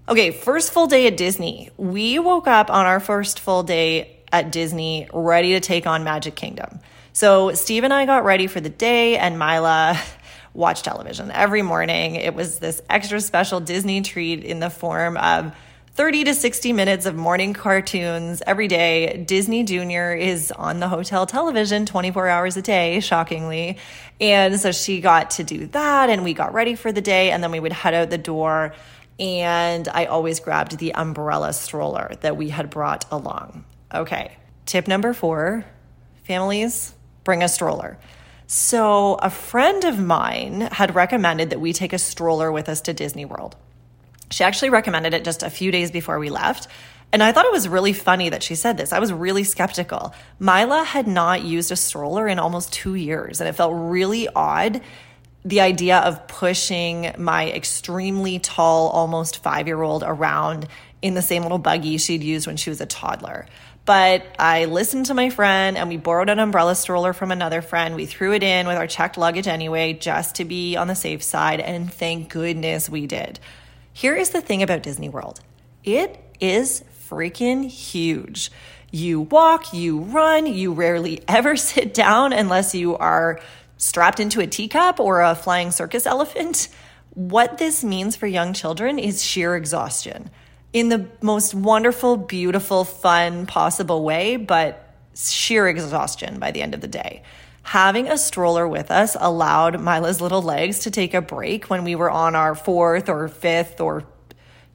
Okay, 0.09 0.31
first 0.31 0.71
full 0.71 0.87
day 0.87 1.05
at 1.07 1.17
Disney. 1.17 1.69
We 1.75 2.17
woke 2.17 2.47
up 2.47 2.71
on 2.71 2.85
our 2.85 3.01
first 3.01 3.41
full 3.41 3.63
day 3.63 4.15
at 4.31 4.53
Disney 4.53 5.09
ready 5.11 5.51
to 5.51 5.59
take 5.59 5.85
on 5.85 6.05
Magic 6.05 6.33
Kingdom. 6.33 6.79
So 7.11 7.53
Steve 7.53 7.83
and 7.83 7.93
I 7.93 8.05
got 8.05 8.23
ready 8.23 8.47
for 8.47 8.61
the 8.61 8.69
day, 8.69 9.17
and 9.17 9.37
Mila 9.37 9.99
watched 10.53 10.85
television 10.85 11.29
every 11.29 11.61
morning. 11.61 12.15
It 12.15 12.33
was 12.33 12.59
this 12.59 12.81
extra 12.89 13.19
special 13.19 13.59
Disney 13.59 13.99
treat 14.01 14.45
in 14.45 14.61
the 14.61 14.69
form 14.69 15.17
of 15.17 15.53
30 15.95 16.23
to 16.25 16.35
60 16.35 16.71
minutes 16.71 17.05
of 17.05 17.15
morning 17.15 17.53
cartoons 17.53 18.41
every 18.47 18.69
day. 18.69 19.25
Disney 19.27 19.63
Junior 19.65 20.13
is 20.13 20.53
on 20.53 20.79
the 20.79 20.87
hotel 20.87 21.25
television 21.25 21.85
24 21.85 22.29
hours 22.29 22.55
a 22.55 22.61
day, 22.61 23.01
shockingly. 23.01 23.77
And 24.21 24.57
so 24.57 24.71
she 24.71 25.01
got 25.01 25.31
to 25.31 25.43
do 25.43 25.65
that, 25.67 26.09
and 26.09 26.23
we 26.23 26.33
got 26.33 26.53
ready 26.53 26.75
for 26.75 26.93
the 26.93 27.01
day, 27.01 27.31
and 27.31 27.43
then 27.43 27.51
we 27.51 27.59
would 27.59 27.73
head 27.73 27.93
out 27.93 28.09
the 28.09 28.17
door 28.17 28.73
and 29.19 29.87
I 29.87 30.05
always 30.05 30.39
grabbed 30.39 30.77
the 30.77 30.93
umbrella 30.93 31.53
stroller 31.53 32.13
that 32.21 32.37
we 32.37 32.49
had 32.49 32.69
brought 32.69 33.05
along. 33.11 33.65
Okay, 33.93 34.37
tip 34.65 34.87
number 34.87 35.13
four 35.13 35.65
families, 36.23 36.93
bring 37.23 37.41
a 37.41 37.47
stroller. 37.47 37.97
So, 38.49 39.15
a 39.15 39.29
friend 39.29 39.83
of 39.83 39.99
mine 39.99 40.61
had 40.61 40.95
recommended 40.95 41.49
that 41.49 41.59
we 41.59 41.73
take 41.73 41.91
a 41.91 41.97
stroller 41.97 42.51
with 42.51 42.69
us 42.69 42.79
to 42.81 42.93
Disney 42.93 43.25
World. 43.25 43.57
She 44.31 44.43
actually 44.43 44.69
recommended 44.69 45.13
it 45.13 45.25
just 45.25 45.43
a 45.43 45.49
few 45.49 45.71
days 45.71 45.91
before 45.91 46.19
we 46.19 46.29
left. 46.29 46.67
And 47.11 47.23
I 47.23 47.31
thought 47.31 47.45
it 47.45 47.51
was 47.51 47.69
really 47.69 47.93
funny 47.93 48.29
that 48.29 48.43
she 48.43 48.55
said 48.55 48.77
this. 48.77 48.91
I 48.91 48.99
was 48.99 49.13
really 49.13 49.45
skeptical. 49.45 50.13
Mila 50.39 50.83
had 50.83 51.07
not 51.07 51.43
used 51.43 51.71
a 51.71 51.77
stroller 51.77 52.27
in 52.27 52.37
almost 52.37 52.73
two 52.73 52.95
years, 52.95 53.39
and 53.39 53.47
it 53.47 53.53
felt 53.53 53.73
really 53.73 54.27
odd 54.35 54.81
the 55.47 55.61
idea 55.61 55.99
of 55.99 56.27
pushing 56.27 57.13
my 57.17 57.49
extremely 57.49 58.37
tall, 58.37 58.89
almost 58.89 59.41
five 59.41 59.67
year 59.67 59.81
old 59.81 60.03
around 60.05 60.67
in 61.01 61.13
the 61.13 61.21
same 61.21 61.43
little 61.43 61.57
buggy 61.57 61.97
she'd 61.97 62.21
used 62.21 62.47
when 62.47 62.57
she 62.57 62.69
was 62.69 62.81
a 62.81 62.85
toddler. 62.85 63.47
But 63.85 64.25
I 64.37 64.65
listened 64.65 65.05
to 65.05 65.13
my 65.13 65.29
friend 65.29 65.77
and 65.77 65.87
we 65.87 65.95
borrowed 65.95 66.29
an 66.29 66.39
umbrella 66.39 66.75
stroller 66.75 67.13
from 67.13 67.31
another 67.31 67.61
friend. 67.61 67.95
We 67.95 68.05
threw 68.05 68.33
it 68.33 68.43
in 68.43 68.67
with 68.67 68.75
our 68.75 68.87
checked 68.87 69.17
luggage 69.17 69.47
anyway, 69.47 69.93
just 69.93 70.35
to 70.35 70.45
be 70.45 70.75
on 70.75 70.87
the 70.87 70.95
safe 70.95 71.23
side. 71.23 71.61
And 71.61 71.91
thank 71.93 72.27
goodness 72.27 72.89
we 72.89 73.07
did. 73.07 73.39
Here 73.93 74.15
is 74.15 74.31
the 74.31 74.41
thing 74.41 74.61
about 74.61 74.83
Disney 74.83 75.07
World 75.07 75.39
it 75.85 76.19
is 76.41 76.83
freaking 77.09 77.69
huge. 77.69 78.51
You 78.91 79.21
walk, 79.21 79.73
you 79.73 79.99
run, 79.99 80.45
you 80.45 80.73
rarely 80.73 81.23
ever 81.29 81.55
sit 81.55 81.93
down 81.93 82.33
unless 82.33 82.75
you 82.75 82.97
are 82.97 83.39
strapped 83.77 84.19
into 84.19 84.41
a 84.41 84.47
teacup 84.47 84.99
or 84.99 85.21
a 85.21 85.35
flying 85.35 85.71
circus 85.71 86.05
elephant. 86.05 86.67
What 87.11 87.57
this 87.57 87.83
means 87.83 88.15
for 88.15 88.27
young 88.27 88.53
children 88.53 88.99
is 88.99 89.23
sheer 89.23 89.55
exhaustion 89.55 90.29
in 90.73 90.89
the 90.89 91.07
most 91.21 91.53
wonderful, 91.53 92.17
beautiful, 92.17 92.83
fun 92.83 93.45
possible 93.45 94.03
way, 94.03 94.35
but 94.35 94.93
sheer 95.15 95.67
exhaustion 95.67 96.39
by 96.39 96.51
the 96.51 96.61
end 96.61 96.73
of 96.73 96.81
the 96.81 96.87
day. 96.87 97.23
Having 97.63 98.07
a 98.07 98.17
stroller 98.17 98.67
with 98.67 98.91
us 98.91 99.17
allowed 99.19 99.81
Mila's 99.81 100.21
little 100.21 100.41
legs 100.41 100.79
to 100.79 100.91
take 100.91 101.13
a 101.13 101.21
break 101.21 101.69
when 101.69 101.83
we 101.83 101.95
were 101.95 102.11
on 102.11 102.35
our 102.35 102.55
fourth 102.55 103.09
or 103.09 103.27
fifth 103.27 103.81
or 103.81 104.03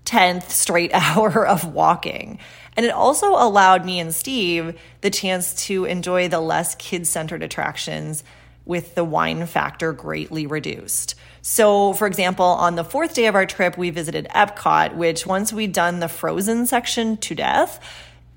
10th 0.05 0.51
straight 0.51 0.91
hour 0.95 1.47
of 1.47 1.73
walking. 1.73 2.39
And 2.77 2.85
it 2.85 2.93
also 2.93 3.33
allowed 3.33 3.85
me 3.85 4.01
and 4.01 4.15
Steve 4.15 4.79
the 5.03 5.11
chance 5.11 5.67
to 5.67 5.85
enjoy 5.85 6.29
the 6.29 6.41
less 6.41 6.75
kid 6.75 7.07
centered 7.07 7.43
attractions 7.43 8.25
with 8.65 8.95
the 8.95 9.05
whine 9.05 9.47
factor 9.47 9.93
greatly 9.93 10.47
reduced. 10.47 11.15
So, 11.41 11.93
for 11.93 12.07
example, 12.07 12.47
on 12.47 12.77
the 12.77 12.85
fourth 12.85 13.15
day 13.15 13.27
of 13.27 13.35
our 13.35 13.47
trip, 13.47 13.77
we 13.77 13.91
visited 13.91 14.29
Epcot, 14.35 14.95
which 14.95 15.27
once 15.27 15.53
we'd 15.53 15.73
done 15.73 15.99
the 15.99 16.09
frozen 16.09 16.67
section 16.67 17.17
to 17.19 17.35
death, 17.35 17.81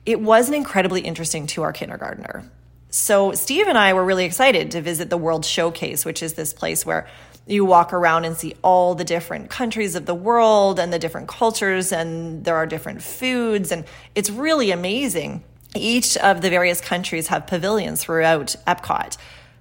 it 0.05 0.20
wasn't 0.20 0.58
incredibly 0.58 1.01
interesting 1.01 1.46
to 1.48 1.62
our 1.62 1.74
kindergartner. 1.74 2.50
So, 2.89 3.34
Steve 3.34 3.67
and 3.67 3.77
I 3.77 3.94
were 3.94 4.05
really 4.05 4.25
excited 4.25 4.72
to 4.72 4.82
visit 4.82 5.10
the 5.10 5.17
World 5.17 5.46
Showcase, 5.46 6.05
which 6.05 6.24
is 6.24 6.34
this 6.34 6.53
place 6.53 6.86
where 6.86 7.08
you 7.46 7.65
walk 7.65 7.94
around 7.94 8.25
and 8.25 8.36
see 8.36 8.55
all 8.63 8.96
the 8.96 9.03
different 9.03 9.50
countries 9.50 9.96
of 9.96 10.05
the 10.05 10.15
world 10.15 10.79
and 10.79 10.91
the 10.91 10.98
different 10.98 11.27
cultures, 11.27 11.91
and 11.91 12.44
there 12.44 12.55
are 12.55 12.65
different 12.65 13.03
foods, 13.03 13.72
and 13.72 13.86
it's 14.15 14.29
really 14.29 14.72
amazing. 14.72 15.44
Each 15.75 16.17
of 16.17 16.41
the 16.41 16.50
various 16.50 16.82
countries 16.82 17.27
have 17.27 17.46
pavilions 17.46 18.03
throughout 18.03 18.55
Epcot. 18.65 19.17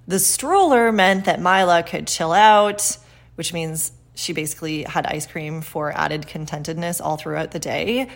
The 0.06 0.18
stroller 0.18 0.92
meant 0.92 1.24
that 1.24 1.40
Mila 1.40 1.82
could 1.82 2.06
chill 2.06 2.32
out, 2.32 2.98
which 3.36 3.52
means 3.52 3.92
she 4.14 4.32
basically 4.32 4.84
had 4.84 5.06
ice 5.06 5.26
cream 5.26 5.60
for 5.60 5.92
added 5.92 6.26
contentedness 6.26 7.00
all 7.00 7.16
throughout 7.16 7.50
the 7.50 7.58
day 7.58 8.08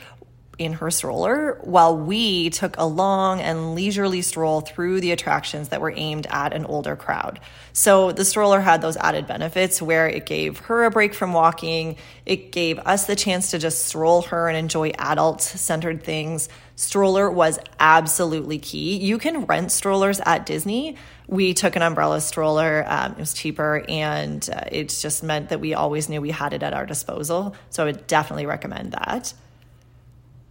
in 0.59 0.75
her 0.75 0.91
stroller 0.91 1.59
while 1.63 1.97
we 1.97 2.51
took 2.51 2.77
a 2.77 2.85
long 2.85 3.41
and 3.41 3.75
leisurely 3.75 4.23
stroll 4.23 4.61
through 4.61 5.01
the 5.01 5.13
attractions 5.13 5.69
that 5.69 5.81
were 5.81 5.93
aimed 5.95 6.27
at 6.31 6.53
an 6.53 6.65
older 6.67 6.97
crowd. 6.97 7.41
So 7.73 8.13
the 8.13 8.25
stroller 8.25 8.61
had 8.61 8.83
those 8.83 8.97
added 8.97 9.27
benefits 9.27 9.81
where 9.81 10.09
it 10.09 10.27
gave 10.27 10.59
her 10.61 10.85
a 10.85 10.91
break 10.91 11.15
from 11.15 11.33
walking, 11.33 11.97
it 12.27 12.53
gave 12.53 12.79
us 12.81 13.07
the 13.07 13.17
chance 13.17 13.53
to 13.53 13.59
just 13.59 13.87
stroll 13.87 14.23
her 14.23 14.49
and 14.49 14.57
enjoy 14.57 14.91
adult 14.99 15.41
centered 15.41 16.03
things. 16.03 16.49
Stroller 16.77 17.31
was 17.31 17.59
absolutely 17.81 18.59
key. 18.59 18.97
You 18.97 19.19
can 19.19 19.47
rent 19.47 19.73
strollers 19.73 20.21
at 20.21 20.47
Disney 20.47 20.97
we 21.29 21.53
took 21.53 21.77
an 21.77 21.83
umbrella 21.83 22.21
stroller. 22.21 22.85
Um, 22.89 23.13
it 23.13 23.19
was 23.19 23.35
cheaper, 23.35 23.85
and 23.87 24.49
uh, 24.51 24.63
it 24.73 24.89
just 24.89 25.23
meant 25.23 25.51
that 25.51 25.61
we 25.61 25.75
always 25.75 26.09
knew 26.09 26.21
we 26.21 26.31
had 26.31 26.55
it 26.55 26.63
at 26.63 26.73
our 26.73 26.87
disposal. 26.87 27.55
So 27.69 27.83
I 27.83 27.87
would 27.87 28.07
definitely 28.07 28.47
recommend 28.47 28.93
that. 28.93 29.35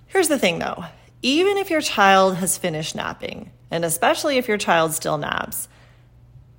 Here's 0.07 0.27
the 0.27 0.39
thing 0.39 0.59
though 0.59 0.85
even 1.21 1.57
if 1.57 1.69
your 1.69 1.81
child 1.81 2.35
has 2.35 2.57
finished 2.57 2.95
napping, 2.95 3.51
and 3.71 3.83
especially 3.83 4.37
if 4.37 4.47
your 4.47 4.57
child 4.57 4.93
still 4.93 5.17
naps, 5.17 5.67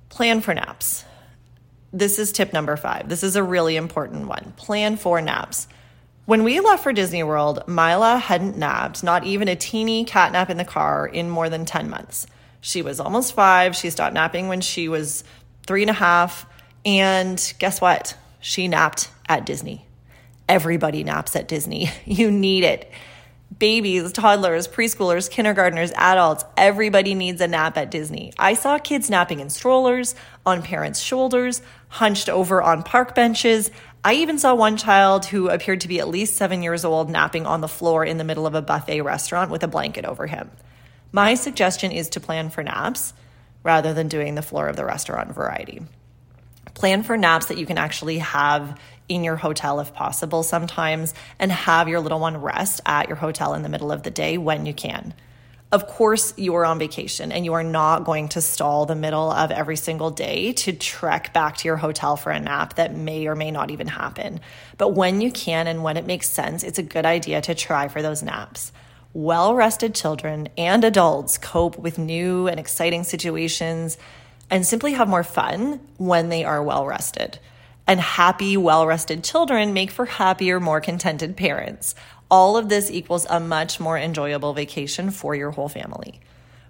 plan 0.09 0.41
for 0.41 0.53
naps. 0.53 1.05
This 1.91 2.19
is 2.19 2.31
tip 2.31 2.53
number 2.53 2.75
five. 2.75 3.09
This 3.09 3.23
is 3.23 3.35
a 3.35 3.43
really 3.43 3.75
important 3.75 4.27
one. 4.27 4.53
Plan 4.57 4.97
for 4.97 5.21
naps. 5.21 5.67
When 6.25 6.43
we 6.43 6.59
left 6.59 6.83
for 6.83 6.93
Disney 6.93 7.23
World, 7.23 7.63
Mila 7.67 8.17
hadn't 8.17 8.57
napped, 8.57 9.03
not 9.03 9.23
even 9.23 9.47
a 9.47 9.55
teeny 9.55 10.05
cat 10.05 10.31
nap 10.31 10.51
in 10.51 10.57
the 10.57 10.65
car, 10.65 11.07
in 11.07 11.29
more 11.29 11.49
than 11.49 11.65
10 11.65 11.89
months. 11.89 12.27
She 12.61 12.83
was 12.83 12.99
almost 12.99 13.33
five. 13.33 13.75
She 13.75 13.89
stopped 13.89 14.13
napping 14.13 14.47
when 14.47 14.61
she 14.61 14.87
was 14.87 15.23
three 15.65 15.81
and 15.81 15.89
a 15.89 15.93
half. 15.93 16.45
And 16.85 17.53
guess 17.57 17.81
what? 17.81 18.15
She 18.39 18.67
napped 18.67 19.09
at 19.27 19.45
Disney. 19.45 19.87
Everybody 20.47 21.03
naps 21.03 21.35
at 21.35 21.47
Disney. 21.47 21.89
You 22.05 22.29
need 22.29 22.63
it. 22.63 22.91
Babies, 23.59 24.13
toddlers, 24.13 24.69
preschoolers, 24.69 25.29
kindergartners, 25.29 25.91
adults, 25.93 26.45
everybody 26.55 27.13
needs 27.13 27.41
a 27.41 27.47
nap 27.47 27.75
at 27.75 27.91
Disney. 27.91 28.31
I 28.39 28.53
saw 28.53 28.79
kids 28.79 29.09
napping 29.09 29.41
in 29.41 29.49
strollers, 29.49 30.15
on 30.45 30.63
parents' 30.63 31.01
shoulders, 31.01 31.61
hunched 31.89 32.29
over 32.29 32.61
on 32.61 32.83
park 32.83 33.13
benches. 33.13 33.69
I 34.01 34.13
even 34.13 34.39
saw 34.39 34.55
one 34.55 34.77
child 34.77 35.25
who 35.25 35.49
appeared 35.49 35.81
to 35.81 35.89
be 35.89 35.99
at 35.99 36.07
least 36.07 36.37
seven 36.37 36.63
years 36.63 36.85
old 36.85 37.09
napping 37.09 37.45
on 37.45 37.59
the 37.59 37.67
floor 37.67 38.05
in 38.05 38.17
the 38.17 38.23
middle 38.23 38.47
of 38.47 38.55
a 38.55 38.61
buffet 38.61 39.01
restaurant 39.01 39.51
with 39.51 39.61
a 39.61 39.67
blanket 39.67 40.05
over 40.05 40.25
him. 40.25 40.49
My 41.11 41.33
suggestion 41.33 41.91
is 41.91 42.07
to 42.11 42.21
plan 42.21 42.51
for 42.51 42.63
naps 42.63 43.11
rather 43.63 43.93
than 43.93 44.07
doing 44.07 44.35
the 44.35 44.41
floor 44.41 44.69
of 44.69 44.77
the 44.77 44.85
restaurant 44.85 45.35
variety. 45.35 45.81
Plan 46.79 47.03
for 47.03 47.17
naps 47.17 47.47
that 47.47 47.57
you 47.57 47.65
can 47.65 47.77
actually 47.77 48.19
have 48.19 48.79
in 49.09 49.25
your 49.25 49.35
hotel 49.35 49.81
if 49.81 49.93
possible 49.93 50.43
sometimes 50.43 51.13
and 51.37 51.51
have 51.51 51.89
your 51.89 51.99
little 51.99 52.21
one 52.21 52.37
rest 52.37 52.79
at 52.85 53.09
your 53.09 53.17
hotel 53.17 53.53
in 53.53 53.63
the 53.63 53.67
middle 53.67 53.91
of 53.91 54.03
the 54.03 54.09
day 54.09 54.37
when 54.37 54.65
you 54.65 54.73
can. 54.73 55.13
Of 55.73 55.87
course, 55.87 56.33
you 56.37 56.55
are 56.55 56.63
on 56.63 56.79
vacation 56.79 57.33
and 57.33 57.43
you 57.43 57.51
are 57.51 57.65
not 57.65 58.05
going 58.05 58.29
to 58.29 58.39
stall 58.39 58.85
the 58.85 58.95
middle 58.95 59.29
of 59.29 59.51
every 59.51 59.75
single 59.75 60.09
day 60.09 60.53
to 60.53 60.71
trek 60.71 61.33
back 61.33 61.57
to 61.57 61.67
your 61.67 61.75
hotel 61.75 62.15
for 62.15 62.31
a 62.31 62.39
nap 62.39 62.75
that 62.75 62.95
may 62.95 63.27
or 63.27 63.35
may 63.35 63.51
not 63.51 63.71
even 63.71 63.87
happen. 63.87 64.39
But 64.77 64.93
when 64.93 65.19
you 65.19 65.33
can 65.33 65.67
and 65.67 65.83
when 65.83 65.97
it 65.97 66.05
makes 66.05 66.29
sense, 66.29 66.63
it's 66.63 66.79
a 66.79 66.83
good 66.83 67.05
idea 67.05 67.41
to 67.41 67.53
try 67.55 67.89
for 67.89 68.01
those 68.01 68.23
naps 68.23 68.71
well 69.13 69.55
rested 69.55 69.95
children 69.95 70.47
and 70.55 70.83
adults 70.83 71.37
cope 71.39 71.77
with 71.79 71.97
new 71.97 72.47
and 72.47 72.59
exciting 72.59 73.03
situations 73.03 73.97
and 74.49 74.65
simply 74.65 74.93
have 74.93 75.07
more 75.07 75.23
fun 75.23 75.79
when 75.97 76.29
they 76.29 76.43
are 76.43 76.63
well 76.63 76.85
rested. 76.85 77.39
And 77.87 77.99
happy, 77.99 78.57
well 78.57 78.85
rested 78.85 79.23
children 79.23 79.73
make 79.73 79.91
for 79.91 80.05
happier, 80.05 80.59
more 80.59 80.81
contented 80.81 81.35
parents. 81.35 81.95
All 82.29 82.57
of 82.57 82.69
this 82.69 82.91
equals 82.91 83.25
a 83.29 83.39
much 83.39 83.79
more 83.79 83.97
enjoyable 83.97 84.53
vacation 84.53 85.09
for 85.09 85.33
your 85.35 85.51
whole 85.51 85.69
family. 85.69 86.19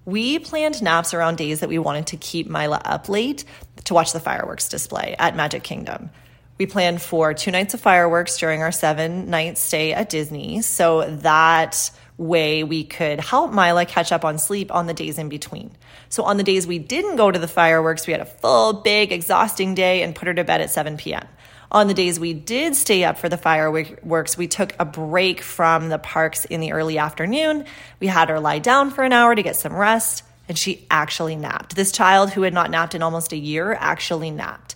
We 0.05 0.39
planned 0.39 0.81
naps 0.81 1.13
around 1.13 1.37
days 1.37 1.59
that 1.59 1.69
we 1.69 1.77
wanted 1.77 2.07
to 2.07 2.17
keep 2.17 2.49
Mila 2.49 2.81
up 2.83 3.09
late 3.09 3.43
to 3.83 3.93
watch 3.93 4.13
the 4.13 4.19
fireworks 4.19 4.69
display 4.69 5.15
at 5.19 5.35
Magic 5.35 5.63
Kingdom. 5.63 6.09
We 6.57 6.65
planned 6.65 7.01
for 7.01 7.33
two 7.33 7.51
nights 7.51 7.73
of 7.73 7.79
fireworks 7.79 8.37
during 8.37 8.61
our 8.61 8.71
seven 8.71 9.29
night 9.29 9.57
stay 9.57 9.93
at 9.93 10.09
Disney. 10.09 10.61
So 10.61 11.09
that 11.17 11.91
way 12.19 12.63
we 12.63 12.83
could 12.83 13.19
help 13.19 13.51
Mila 13.51 13.85
catch 13.85 14.11
up 14.11 14.25
on 14.25 14.37
sleep 14.37 14.73
on 14.73 14.85
the 14.85 14.93
days 14.93 15.17
in 15.17 15.29
between. 15.29 15.71
So 16.09 16.23
on 16.23 16.37
the 16.37 16.43
days 16.43 16.67
we 16.67 16.77
didn't 16.77 17.15
go 17.15 17.31
to 17.31 17.39
the 17.39 17.47
fireworks, 17.47 18.05
we 18.05 18.13
had 18.13 18.21
a 18.21 18.25
full, 18.25 18.73
big, 18.73 19.11
exhausting 19.11 19.73
day 19.73 20.03
and 20.03 20.13
put 20.13 20.27
her 20.27 20.33
to 20.33 20.43
bed 20.43 20.61
at 20.61 20.69
7 20.69 20.97
p.m. 20.97 21.27
On 21.71 21.87
the 21.87 21.93
days 21.93 22.19
we 22.19 22.33
did 22.33 22.75
stay 22.75 23.03
up 23.03 23.17
for 23.17 23.29
the 23.29 23.37
fireworks, 23.37 24.37
we 24.37 24.47
took 24.47 24.73
a 24.79 24.85
break 24.85 25.41
from 25.41 25.89
the 25.89 25.99
parks 25.99 26.45
in 26.45 26.61
the 26.61 26.73
early 26.73 26.97
afternoon. 26.97 27.65
We 27.99 28.07
had 28.07 28.29
her 28.29 28.39
lie 28.39 28.59
down 28.59 28.89
for 28.89 29.03
an 29.03 29.13
hour 29.13 29.35
to 29.35 29.43
get 29.43 29.55
some 29.55 29.75
rest, 29.75 30.23
and 30.47 30.57
she 30.57 30.87
actually 30.89 31.35
napped. 31.35 31.75
This 31.75 31.91
child 31.91 32.31
who 32.31 32.41
had 32.41 32.53
not 32.53 32.71
napped 32.71 32.95
in 32.95 33.03
almost 33.03 33.33
a 33.33 33.37
year 33.37 33.73
actually 33.73 34.31
napped. 34.31 34.75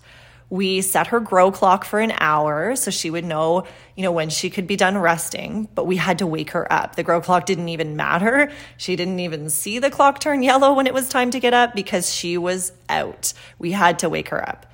We 0.53 0.81
set 0.81 1.07
her 1.07 1.19
grow 1.19 1.51
clock 1.51 1.83
for 1.83 1.99
an 1.99 2.13
hour 2.19 2.75
so 2.75 2.91
she 2.91 3.09
would 3.09 3.25
know, 3.25 3.65
you 3.95 4.03
know, 4.03 4.11
when 4.11 4.29
she 4.29 4.51
could 4.51 4.67
be 4.67 4.75
done 4.75 4.95
resting, 4.99 5.67
but 5.73 5.87
we 5.87 5.95
had 5.95 6.19
to 6.19 6.27
wake 6.27 6.51
her 6.51 6.71
up. 6.71 6.95
The 6.95 7.01
grow 7.01 7.21
clock 7.21 7.47
didn't 7.47 7.69
even 7.69 7.95
matter. 7.95 8.51
She 8.77 8.95
didn't 8.95 9.19
even 9.19 9.49
see 9.49 9.79
the 9.79 9.89
clock 9.89 10.19
turn 10.19 10.43
yellow 10.43 10.73
when 10.73 10.85
it 10.85 10.93
was 10.93 11.09
time 11.09 11.31
to 11.31 11.39
get 11.39 11.55
up 11.55 11.73
because 11.73 12.13
she 12.13 12.37
was 12.37 12.71
out. 12.87 13.33
We 13.57 13.71
had 13.71 13.97
to 13.99 14.09
wake 14.09 14.29
her 14.29 14.47
up. 14.47 14.67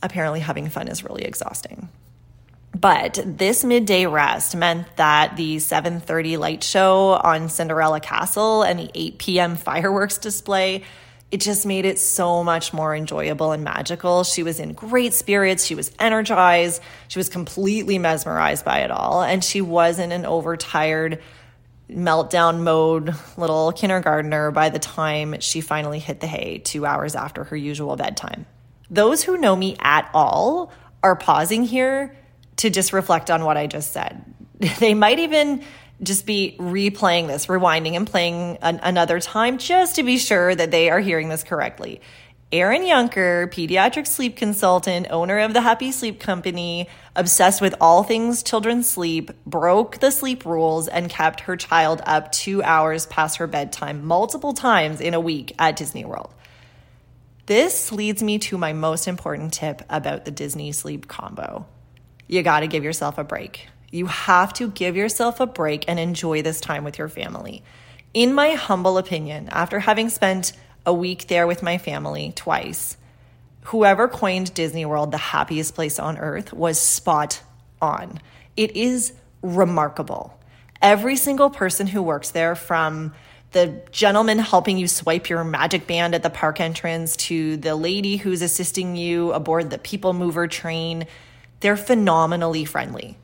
Apparently 0.00 0.38
having 0.38 0.68
fun 0.68 0.86
is 0.86 1.02
really 1.02 1.24
exhausting. 1.24 1.88
But 2.72 3.18
this 3.26 3.64
midday 3.64 4.06
rest 4.06 4.54
meant 4.54 4.86
that 4.94 5.36
the 5.36 5.56
7:30 5.56 6.38
light 6.38 6.62
show 6.62 7.14
on 7.14 7.48
Cinderella 7.48 7.98
Castle 7.98 8.62
and 8.62 8.78
the 8.78 8.90
8 8.94 9.18
p.m. 9.18 9.56
fireworks 9.56 10.18
display 10.18 10.84
it 11.30 11.40
just 11.40 11.66
made 11.66 11.84
it 11.84 11.98
so 11.98 12.44
much 12.44 12.72
more 12.72 12.94
enjoyable 12.94 13.52
and 13.52 13.64
magical. 13.64 14.22
She 14.24 14.42
was 14.42 14.60
in 14.60 14.72
great 14.72 15.14
spirits. 15.14 15.64
She 15.64 15.74
was 15.74 15.90
energized. 15.98 16.80
She 17.08 17.18
was 17.18 17.28
completely 17.28 17.98
mesmerized 17.98 18.64
by 18.64 18.80
it 18.80 18.90
all. 18.90 19.22
And 19.22 19.42
she 19.42 19.60
wasn't 19.60 20.12
an 20.12 20.26
overtired, 20.26 21.20
meltdown 21.90 22.62
mode 22.62 23.14
little 23.36 23.72
kindergartner 23.72 24.50
by 24.50 24.70
the 24.70 24.78
time 24.78 25.40
she 25.40 25.60
finally 25.60 25.98
hit 25.98 26.20
the 26.20 26.26
hay 26.26 26.58
two 26.58 26.86
hours 26.86 27.14
after 27.14 27.44
her 27.44 27.56
usual 27.56 27.96
bedtime. 27.96 28.46
Those 28.90 29.22
who 29.22 29.36
know 29.36 29.56
me 29.56 29.76
at 29.80 30.10
all 30.14 30.72
are 31.02 31.16
pausing 31.16 31.64
here 31.64 32.16
to 32.56 32.70
just 32.70 32.92
reflect 32.92 33.30
on 33.30 33.44
what 33.44 33.56
I 33.56 33.66
just 33.66 33.92
said. 33.92 34.24
They 34.78 34.94
might 34.94 35.18
even 35.18 35.64
just 36.04 36.26
be 36.26 36.56
replaying 36.58 37.26
this, 37.26 37.46
rewinding 37.46 37.94
and 37.94 38.06
playing 38.06 38.58
an- 38.62 38.80
another 38.82 39.20
time 39.20 39.58
just 39.58 39.96
to 39.96 40.02
be 40.02 40.18
sure 40.18 40.54
that 40.54 40.70
they 40.70 40.90
are 40.90 41.00
hearing 41.00 41.28
this 41.28 41.42
correctly. 41.42 42.00
Erin 42.52 42.82
Yunker, 42.82 43.48
pediatric 43.48 44.06
sleep 44.06 44.36
consultant, 44.36 45.08
owner 45.10 45.40
of 45.40 45.54
the 45.54 45.60
Happy 45.60 45.90
Sleep 45.90 46.20
Company, 46.20 46.88
obsessed 47.16 47.60
with 47.60 47.74
all 47.80 48.04
things 48.04 48.44
children's 48.44 48.88
sleep, 48.88 49.32
broke 49.44 49.98
the 49.98 50.12
sleep 50.12 50.44
rules 50.44 50.86
and 50.86 51.10
kept 51.10 51.40
her 51.40 51.56
child 51.56 52.00
up 52.06 52.30
two 52.30 52.62
hours 52.62 53.06
past 53.06 53.38
her 53.38 53.48
bedtime 53.48 54.06
multiple 54.06 54.52
times 54.52 55.00
in 55.00 55.14
a 55.14 55.20
week 55.20 55.52
at 55.58 55.74
Disney 55.74 56.04
World. 56.04 56.32
This 57.46 57.90
leads 57.90 58.22
me 58.22 58.38
to 58.38 58.56
my 58.56 58.72
most 58.72 59.08
important 59.08 59.52
tip 59.52 59.82
about 59.90 60.24
the 60.24 60.30
Disney 60.30 60.70
sleep 60.70 61.08
combo. 61.08 61.66
You 62.28 62.42
got 62.42 62.60
to 62.60 62.68
give 62.68 62.84
yourself 62.84 63.18
a 63.18 63.24
break. 63.24 63.66
You 63.94 64.06
have 64.06 64.52
to 64.54 64.66
give 64.66 64.96
yourself 64.96 65.38
a 65.38 65.46
break 65.46 65.84
and 65.86 66.00
enjoy 66.00 66.42
this 66.42 66.60
time 66.60 66.82
with 66.82 66.98
your 66.98 67.08
family. 67.08 67.62
In 68.12 68.34
my 68.34 68.54
humble 68.54 68.98
opinion, 68.98 69.48
after 69.52 69.78
having 69.78 70.10
spent 70.10 70.52
a 70.84 70.92
week 70.92 71.28
there 71.28 71.46
with 71.46 71.62
my 71.62 71.78
family 71.78 72.32
twice. 72.34 72.96
Whoever 73.66 74.08
coined 74.08 74.52
Disney 74.52 74.84
World 74.84 75.12
the 75.12 75.18
happiest 75.18 75.76
place 75.76 76.00
on 76.00 76.18
earth 76.18 76.52
was 76.52 76.80
spot 76.80 77.40
on. 77.80 78.18
It 78.56 78.74
is 78.74 79.12
remarkable. 79.42 80.40
Every 80.82 81.14
single 81.14 81.50
person 81.50 81.86
who 81.86 82.02
works 82.02 82.32
there, 82.32 82.56
from 82.56 83.14
the 83.52 83.80
gentleman 83.92 84.40
helping 84.40 84.76
you 84.76 84.88
swipe 84.88 85.28
your 85.28 85.44
magic 85.44 85.86
band 85.86 86.16
at 86.16 86.24
the 86.24 86.30
park 86.30 86.60
entrance 86.60 87.14
to 87.28 87.58
the 87.58 87.76
lady 87.76 88.16
who's 88.16 88.42
assisting 88.42 88.96
you 88.96 89.32
aboard 89.32 89.70
the 89.70 89.78
people 89.78 90.14
mover 90.14 90.48
train, 90.48 91.06
they're 91.60 91.76
phenomenally 91.76 92.64
friendly. 92.64 93.16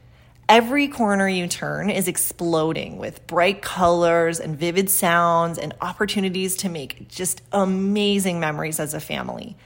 Every 0.50 0.88
corner 0.88 1.28
you 1.28 1.46
turn 1.46 1.90
is 1.90 2.08
exploding 2.08 2.98
with 2.98 3.24
bright 3.28 3.62
colors 3.62 4.40
and 4.40 4.58
vivid 4.58 4.90
sounds 4.90 5.58
and 5.58 5.72
opportunities 5.80 6.56
to 6.56 6.68
make 6.68 7.06
just 7.06 7.40
amazing 7.52 8.40
memories 8.40 8.80
as 8.80 8.92
a 8.92 8.98
family. 8.98 9.56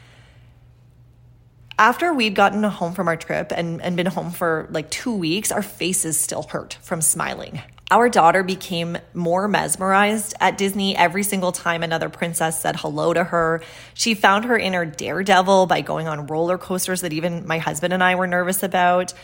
After 1.78 2.12
we'd 2.12 2.34
gotten 2.34 2.62
home 2.64 2.92
from 2.92 3.08
our 3.08 3.16
trip 3.16 3.50
and, 3.50 3.80
and 3.80 3.96
been 3.96 4.04
home 4.04 4.30
for 4.30 4.68
like 4.72 4.90
two 4.90 5.14
weeks, 5.14 5.50
our 5.50 5.62
faces 5.62 6.20
still 6.20 6.42
hurt 6.42 6.74
from 6.82 7.00
smiling. 7.00 7.62
Our 7.90 8.10
daughter 8.10 8.42
became 8.42 8.98
more 9.14 9.48
mesmerized 9.48 10.34
at 10.38 10.58
Disney 10.58 10.94
every 10.94 11.22
single 11.22 11.52
time 11.52 11.82
another 11.82 12.10
princess 12.10 12.60
said 12.60 12.76
hello 12.76 13.14
to 13.14 13.24
her. 13.24 13.62
She 13.94 14.14
found 14.14 14.44
her 14.44 14.58
inner 14.58 14.84
daredevil 14.84 15.64
by 15.64 15.80
going 15.80 16.08
on 16.08 16.26
roller 16.26 16.58
coasters 16.58 17.00
that 17.00 17.14
even 17.14 17.46
my 17.46 17.56
husband 17.56 17.94
and 17.94 18.04
I 18.04 18.16
were 18.16 18.26
nervous 18.26 18.62
about 18.62 19.14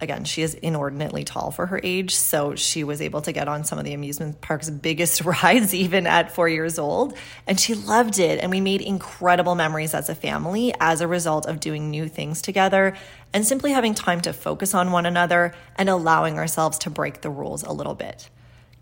again, 0.00 0.24
she 0.24 0.42
is 0.42 0.54
inordinately 0.54 1.24
tall 1.24 1.50
for 1.50 1.66
her 1.66 1.80
age. 1.82 2.14
So 2.14 2.54
she 2.54 2.84
was 2.84 3.00
able 3.00 3.22
to 3.22 3.32
get 3.32 3.48
on 3.48 3.64
some 3.64 3.78
of 3.78 3.84
the 3.84 3.94
amusement 3.94 4.40
park's 4.40 4.70
biggest 4.70 5.20
rides, 5.24 5.74
even 5.74 6.06
at 6.06 6.32
four 6.32 6.48
years 6.48 6.78
old. 6.78 7.16
And 7.46 7.58
she 7.58 7.74
loved 7.74 8.18
it. 8.18 8.40
And 8.40 8.50
we 8.50 8.60
made 8.60 8.80
incredible 8.80 9.54
memories 9.54 9.94
as 9.94 10.08
a 10.08 10.14
family 10.14 10.74
as 10.80 11.00
a 11.00 11.08
result 11.08 11.46
of 11.46 11.60
doing 11.60 11.90
new 11.90 12.08
things 12.08 12.42
together 12.42 12.96
and 13.32 13.46
simply 13.46 13.72
having 13.72 13.94
time 13.94 14.20
to 14.22 14.32
focus 14.32 14.74
on 14.74 14.92
one 14.92 15.06
another 15.06 15.54
and 15.76 15.88
allowing 15.88 16.38
ourselves 16.38 16.78
to 16.78 16.90
break 16.90 17.20
the 17.22 17.30
rules 17.30 17.62
a 17.62 17.72
little 17.72 17.94
bit. 17.94 18.30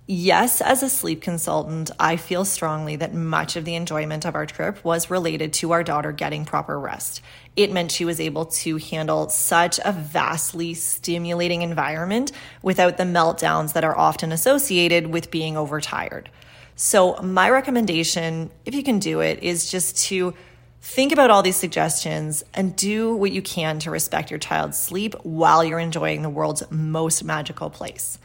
Yes, 0.06 0.60
as 0.60 0.82
a 0.82 0.90
sleep 0.90 1.22
consultant, 1.22 1.90
I 1.98 2.16
feel 2.16 2.44
strongly 2.44 2.96
that 2.96 3.14
much 3.14 3.56
of 3.56 3.64
the 3.64 3.74
enjoyment 3.74 4.26
of 4.26 4.34
our 4.34 4.44
trip 4.44 4.84
was 4.84 5.10
related 5.10 5.54
to 5.54 5.72
our 5.72 5.82
daughter 5.82 6.12
getting 6.12 6.44
proper 6.44 6.78
rest. 6.78 7.22
It 7.56 7.72
meant 7.72 7.90
she 7.90 8.04
was 8.04 8.20
able 8.20 8.44
to 8.44 8.76
handle 8.76 9.30
such 9.30 9.80
a 9.82 9.92
vastly 9.92 10.74
stimulating 10.74 11.62
environment 11.62 12.32
without 12.60 12.98
the 12.98 13.04
meltdowns 13.04 13.72
that 13.72 13.84
are 13.84 13.96
often 13.96 14.30
associated 14.30 15.06
with 15.06 15.30
being 15.30 15.56
overtired. 15.56 16.28
So, 16.76 17.16
my 17.22 17.48
recommendation, 17.48 18.50
if 18.66 18.74
you 18.74 18.82
can 18.82 18.98
do 18.98 19.20
it, 19.20 19.42
is 19.42 19.70
just 19.70 19.96
to 20.08 20.34
think 20.82 21.12
about 21.12 21.30
all 21.30 21.42
these 21.42 21.56
suggestions 21.56 22.44
and 22.52 22.76
do 22.76 23.16
what 23.16 23.32
you 23.32 23.40
can 23.40 23.78
to 23.78 23.90
respect 23.90 24.30
your 24.30 24.38
child's 24.38 24.78
sleep 24.78 25.14
while 25.22 25.64
you're 25.64 25.78
enjoying 25.78 26.20
the 26.20 26.28
world's 26.28 26.62
most 26.70 27.24
magical 27.24 27.70
place. 27.70 28.18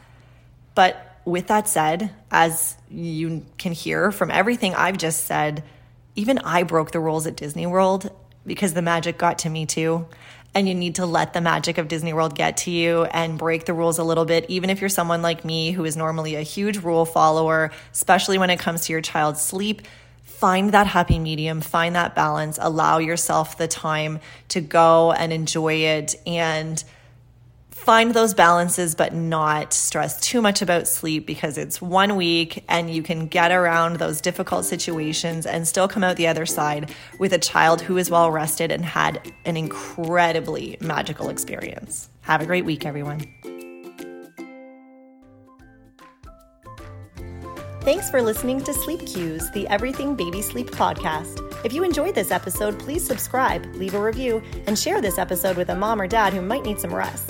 But 0.74 1.09
with 1.30 1.46
that 1.46 1.68
said, 1.68 2.10
as 2.30 2.76
you 2.90 3.44
can 3.58 3.72
hear 3.72 4.12
from 4.12 4.30
everything 4.30 4.74
I've 4.74 4.98
just 4.98 5.24
said, 5.24 5.62
even 6.14 6.38
I 6.38 6.64
broke 6.64 6.90
the 6.90 7.00
rules 7.00 7.26
at 7.26 7.36
Disney 7.36 7.66
World 7.66 8.10
because 8.46 8.74
the 8.74 8.82
magic 8.82 9.16
got 9.18 9.40
to 9.40 9.50
me 9.50 9.66
too. 9.66 10.06
And 10.52 10.68
you 10.68 10.74
need 10.74 10.96
to 10.96 11.06
let 11.06 11.32
the 11.32 11.40
magic 11.40 11.78
of 11.78 11.86
Disney 11.86 12.12
World 12.12 12.34
get 12.34 12.56
to 12.58 12.72
you 12.72 13.04
and 13.04 13.38
break 13.38 13.66
the 13.66 13.72
rules 13.72 13.98
a 13.98 14.04
little 14.04 14.24
bit, 14.24 14.46
even 14.48 14.68
if 14.68 14.80
you're 14.80 14.88
someone 14.88 15.22
like 15.22 15.44
me 15.44 15.70
who 15.70 15.84
is 15.84 15.96
normally 15.96 16.34
a 16.34 16.42
huge 16.42 16.78
rule 16.78 17.04
follower, 17.04 17.70
especially 17.92 18.36
when 18.36 18.50
it 18.50 18.58
comes 18.58 18.86
to 18.86 18.92
your 18.92 19.00
child's 19.00 19.40
sleep. 19.40 19.82
Find 20.24 20.72
that 20.72 20.88
happy 20.88 21.20
medium, 21.20 21.60
find 21.60 21.94
that 21.94 22.16
balance, 22.16 22.58
allow 22.60 22.98
yourself 22.98 23.58
the 23.58 23.68
time 23.68 24.18
to 24.48 24.60
go 24.60 25.12
and 25.12 25.32
enjoy 25.32 25.74
it 25.74 26.16
and 26.26 26.82
find 27.80 28.12
those 28.12 28.34
balances, 28.34 28.94
but 28.94 29.14
not 29.14 29.72
stress 29.72 30.20
too 30.20 30.42
much 30.42 30.60
about 30.60 30.86
sleep 30.86 31.26
because 31.26 31.56
it's 31.56 31.80
one 31.80 32.16
week 32.16 32.62
and 32.68 32.90
you 32.90 33.02
can 33.02 33.26
get 33.26 33.50
around 33.50 33.96
those 33.96 34.20
difficult 34.20 34.64
situations 34.66 35.46
and 35.46 35.66
still 35.66 35.88
come 35.88 36.04
out 36.04 36.16
the 36.16 36.26
other 36.26 36.46
side 36.46 36.94
with 37.18 37.32
a 37.32 37.38
child 37.38 37.80
who 37.80 37.96
is 37.96 38.10
well 38.10 38.30
rested 38.30 38.70
and 38.70 38.84
had 38.84 39.32
an 39.44 39.56
incredibly 39.56 40.76
magical 40.80 41.30
experience. 41.30 42.10
Have 42.20 42.42
a 42.42 42.46
great 42.46 42.64
week, 42.64 42.84
everyone. 42.84 43.20
Thanks 47.80 48.10
for 48.10 48.20
listening 48.20 48.62
to 48.64 48.74
Sleep 48.74 49.06
Cues, 49.06 49.50
the 49.52 49.66
Everything 49.68 50.14
Baby 50.14 50.42
Sleep 50.42 50.70
podcast. 50.70 51.40
If 51.64 51.72
you 51.72 51.82
enjoyed 51.82 52.14
this 52.14 52.30
episode, 52.30 52.78
please 52.78 53.04
subscribe, 53.04 53.64
leave 53.74 53.94
a 53.94 54.02
review, 54.02 54.42
and 54.66 54.78
share 54.78 55.00
this 55.00 55.16
episode 55.16 55.56
with 55.56 55.70
a 55.70 55.74
mom 55.74 55.98
or 55.98 56.06
dad 56.06 56.34
who 56.34 56.42
might 56.42 56.62
need 56.62 56.78
some 56.78 56.94
rest. 56.94 57.29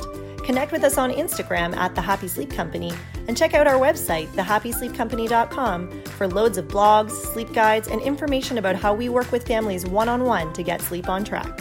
Connect 0.51 0.73
with 0.73 0.83
us 0.83 0.99
on 0.99 1.13
Instagram 1.13 1.77
at 1.77 1.95
The 1.95 2.01
Happy 2.01 2.27
Sleep 2.27 2.51
Company 2.51 2.93
and 3.29 3.37
check 3.37 3.55
out 3.55 3.69
our 3.69 3.79
website, 3.79 4.27
thehappysleepcompany.com, 4.31 6.03
for 6.03 6.27
loads 6.27 6.59
of 6.59 6.67
blogs, 6.67 7.13
sleep 7.13 7.53
guides, 7.53 7.87
and 7.87 8.03
information 8.03 8.59
about 8.59 8.75
how 8.75 8.93
we 8.93 9.09
work 9.09 9.31
with 9.31 9.47
families 9.47 9.87
one 9.87 10.09
on 10.09 10.25
one 10.25 10.53
to 10.55 10.65
get 10.65 10.83
sleep 10.83 11.09
on 11.09 11.23
track. 11.23 11.57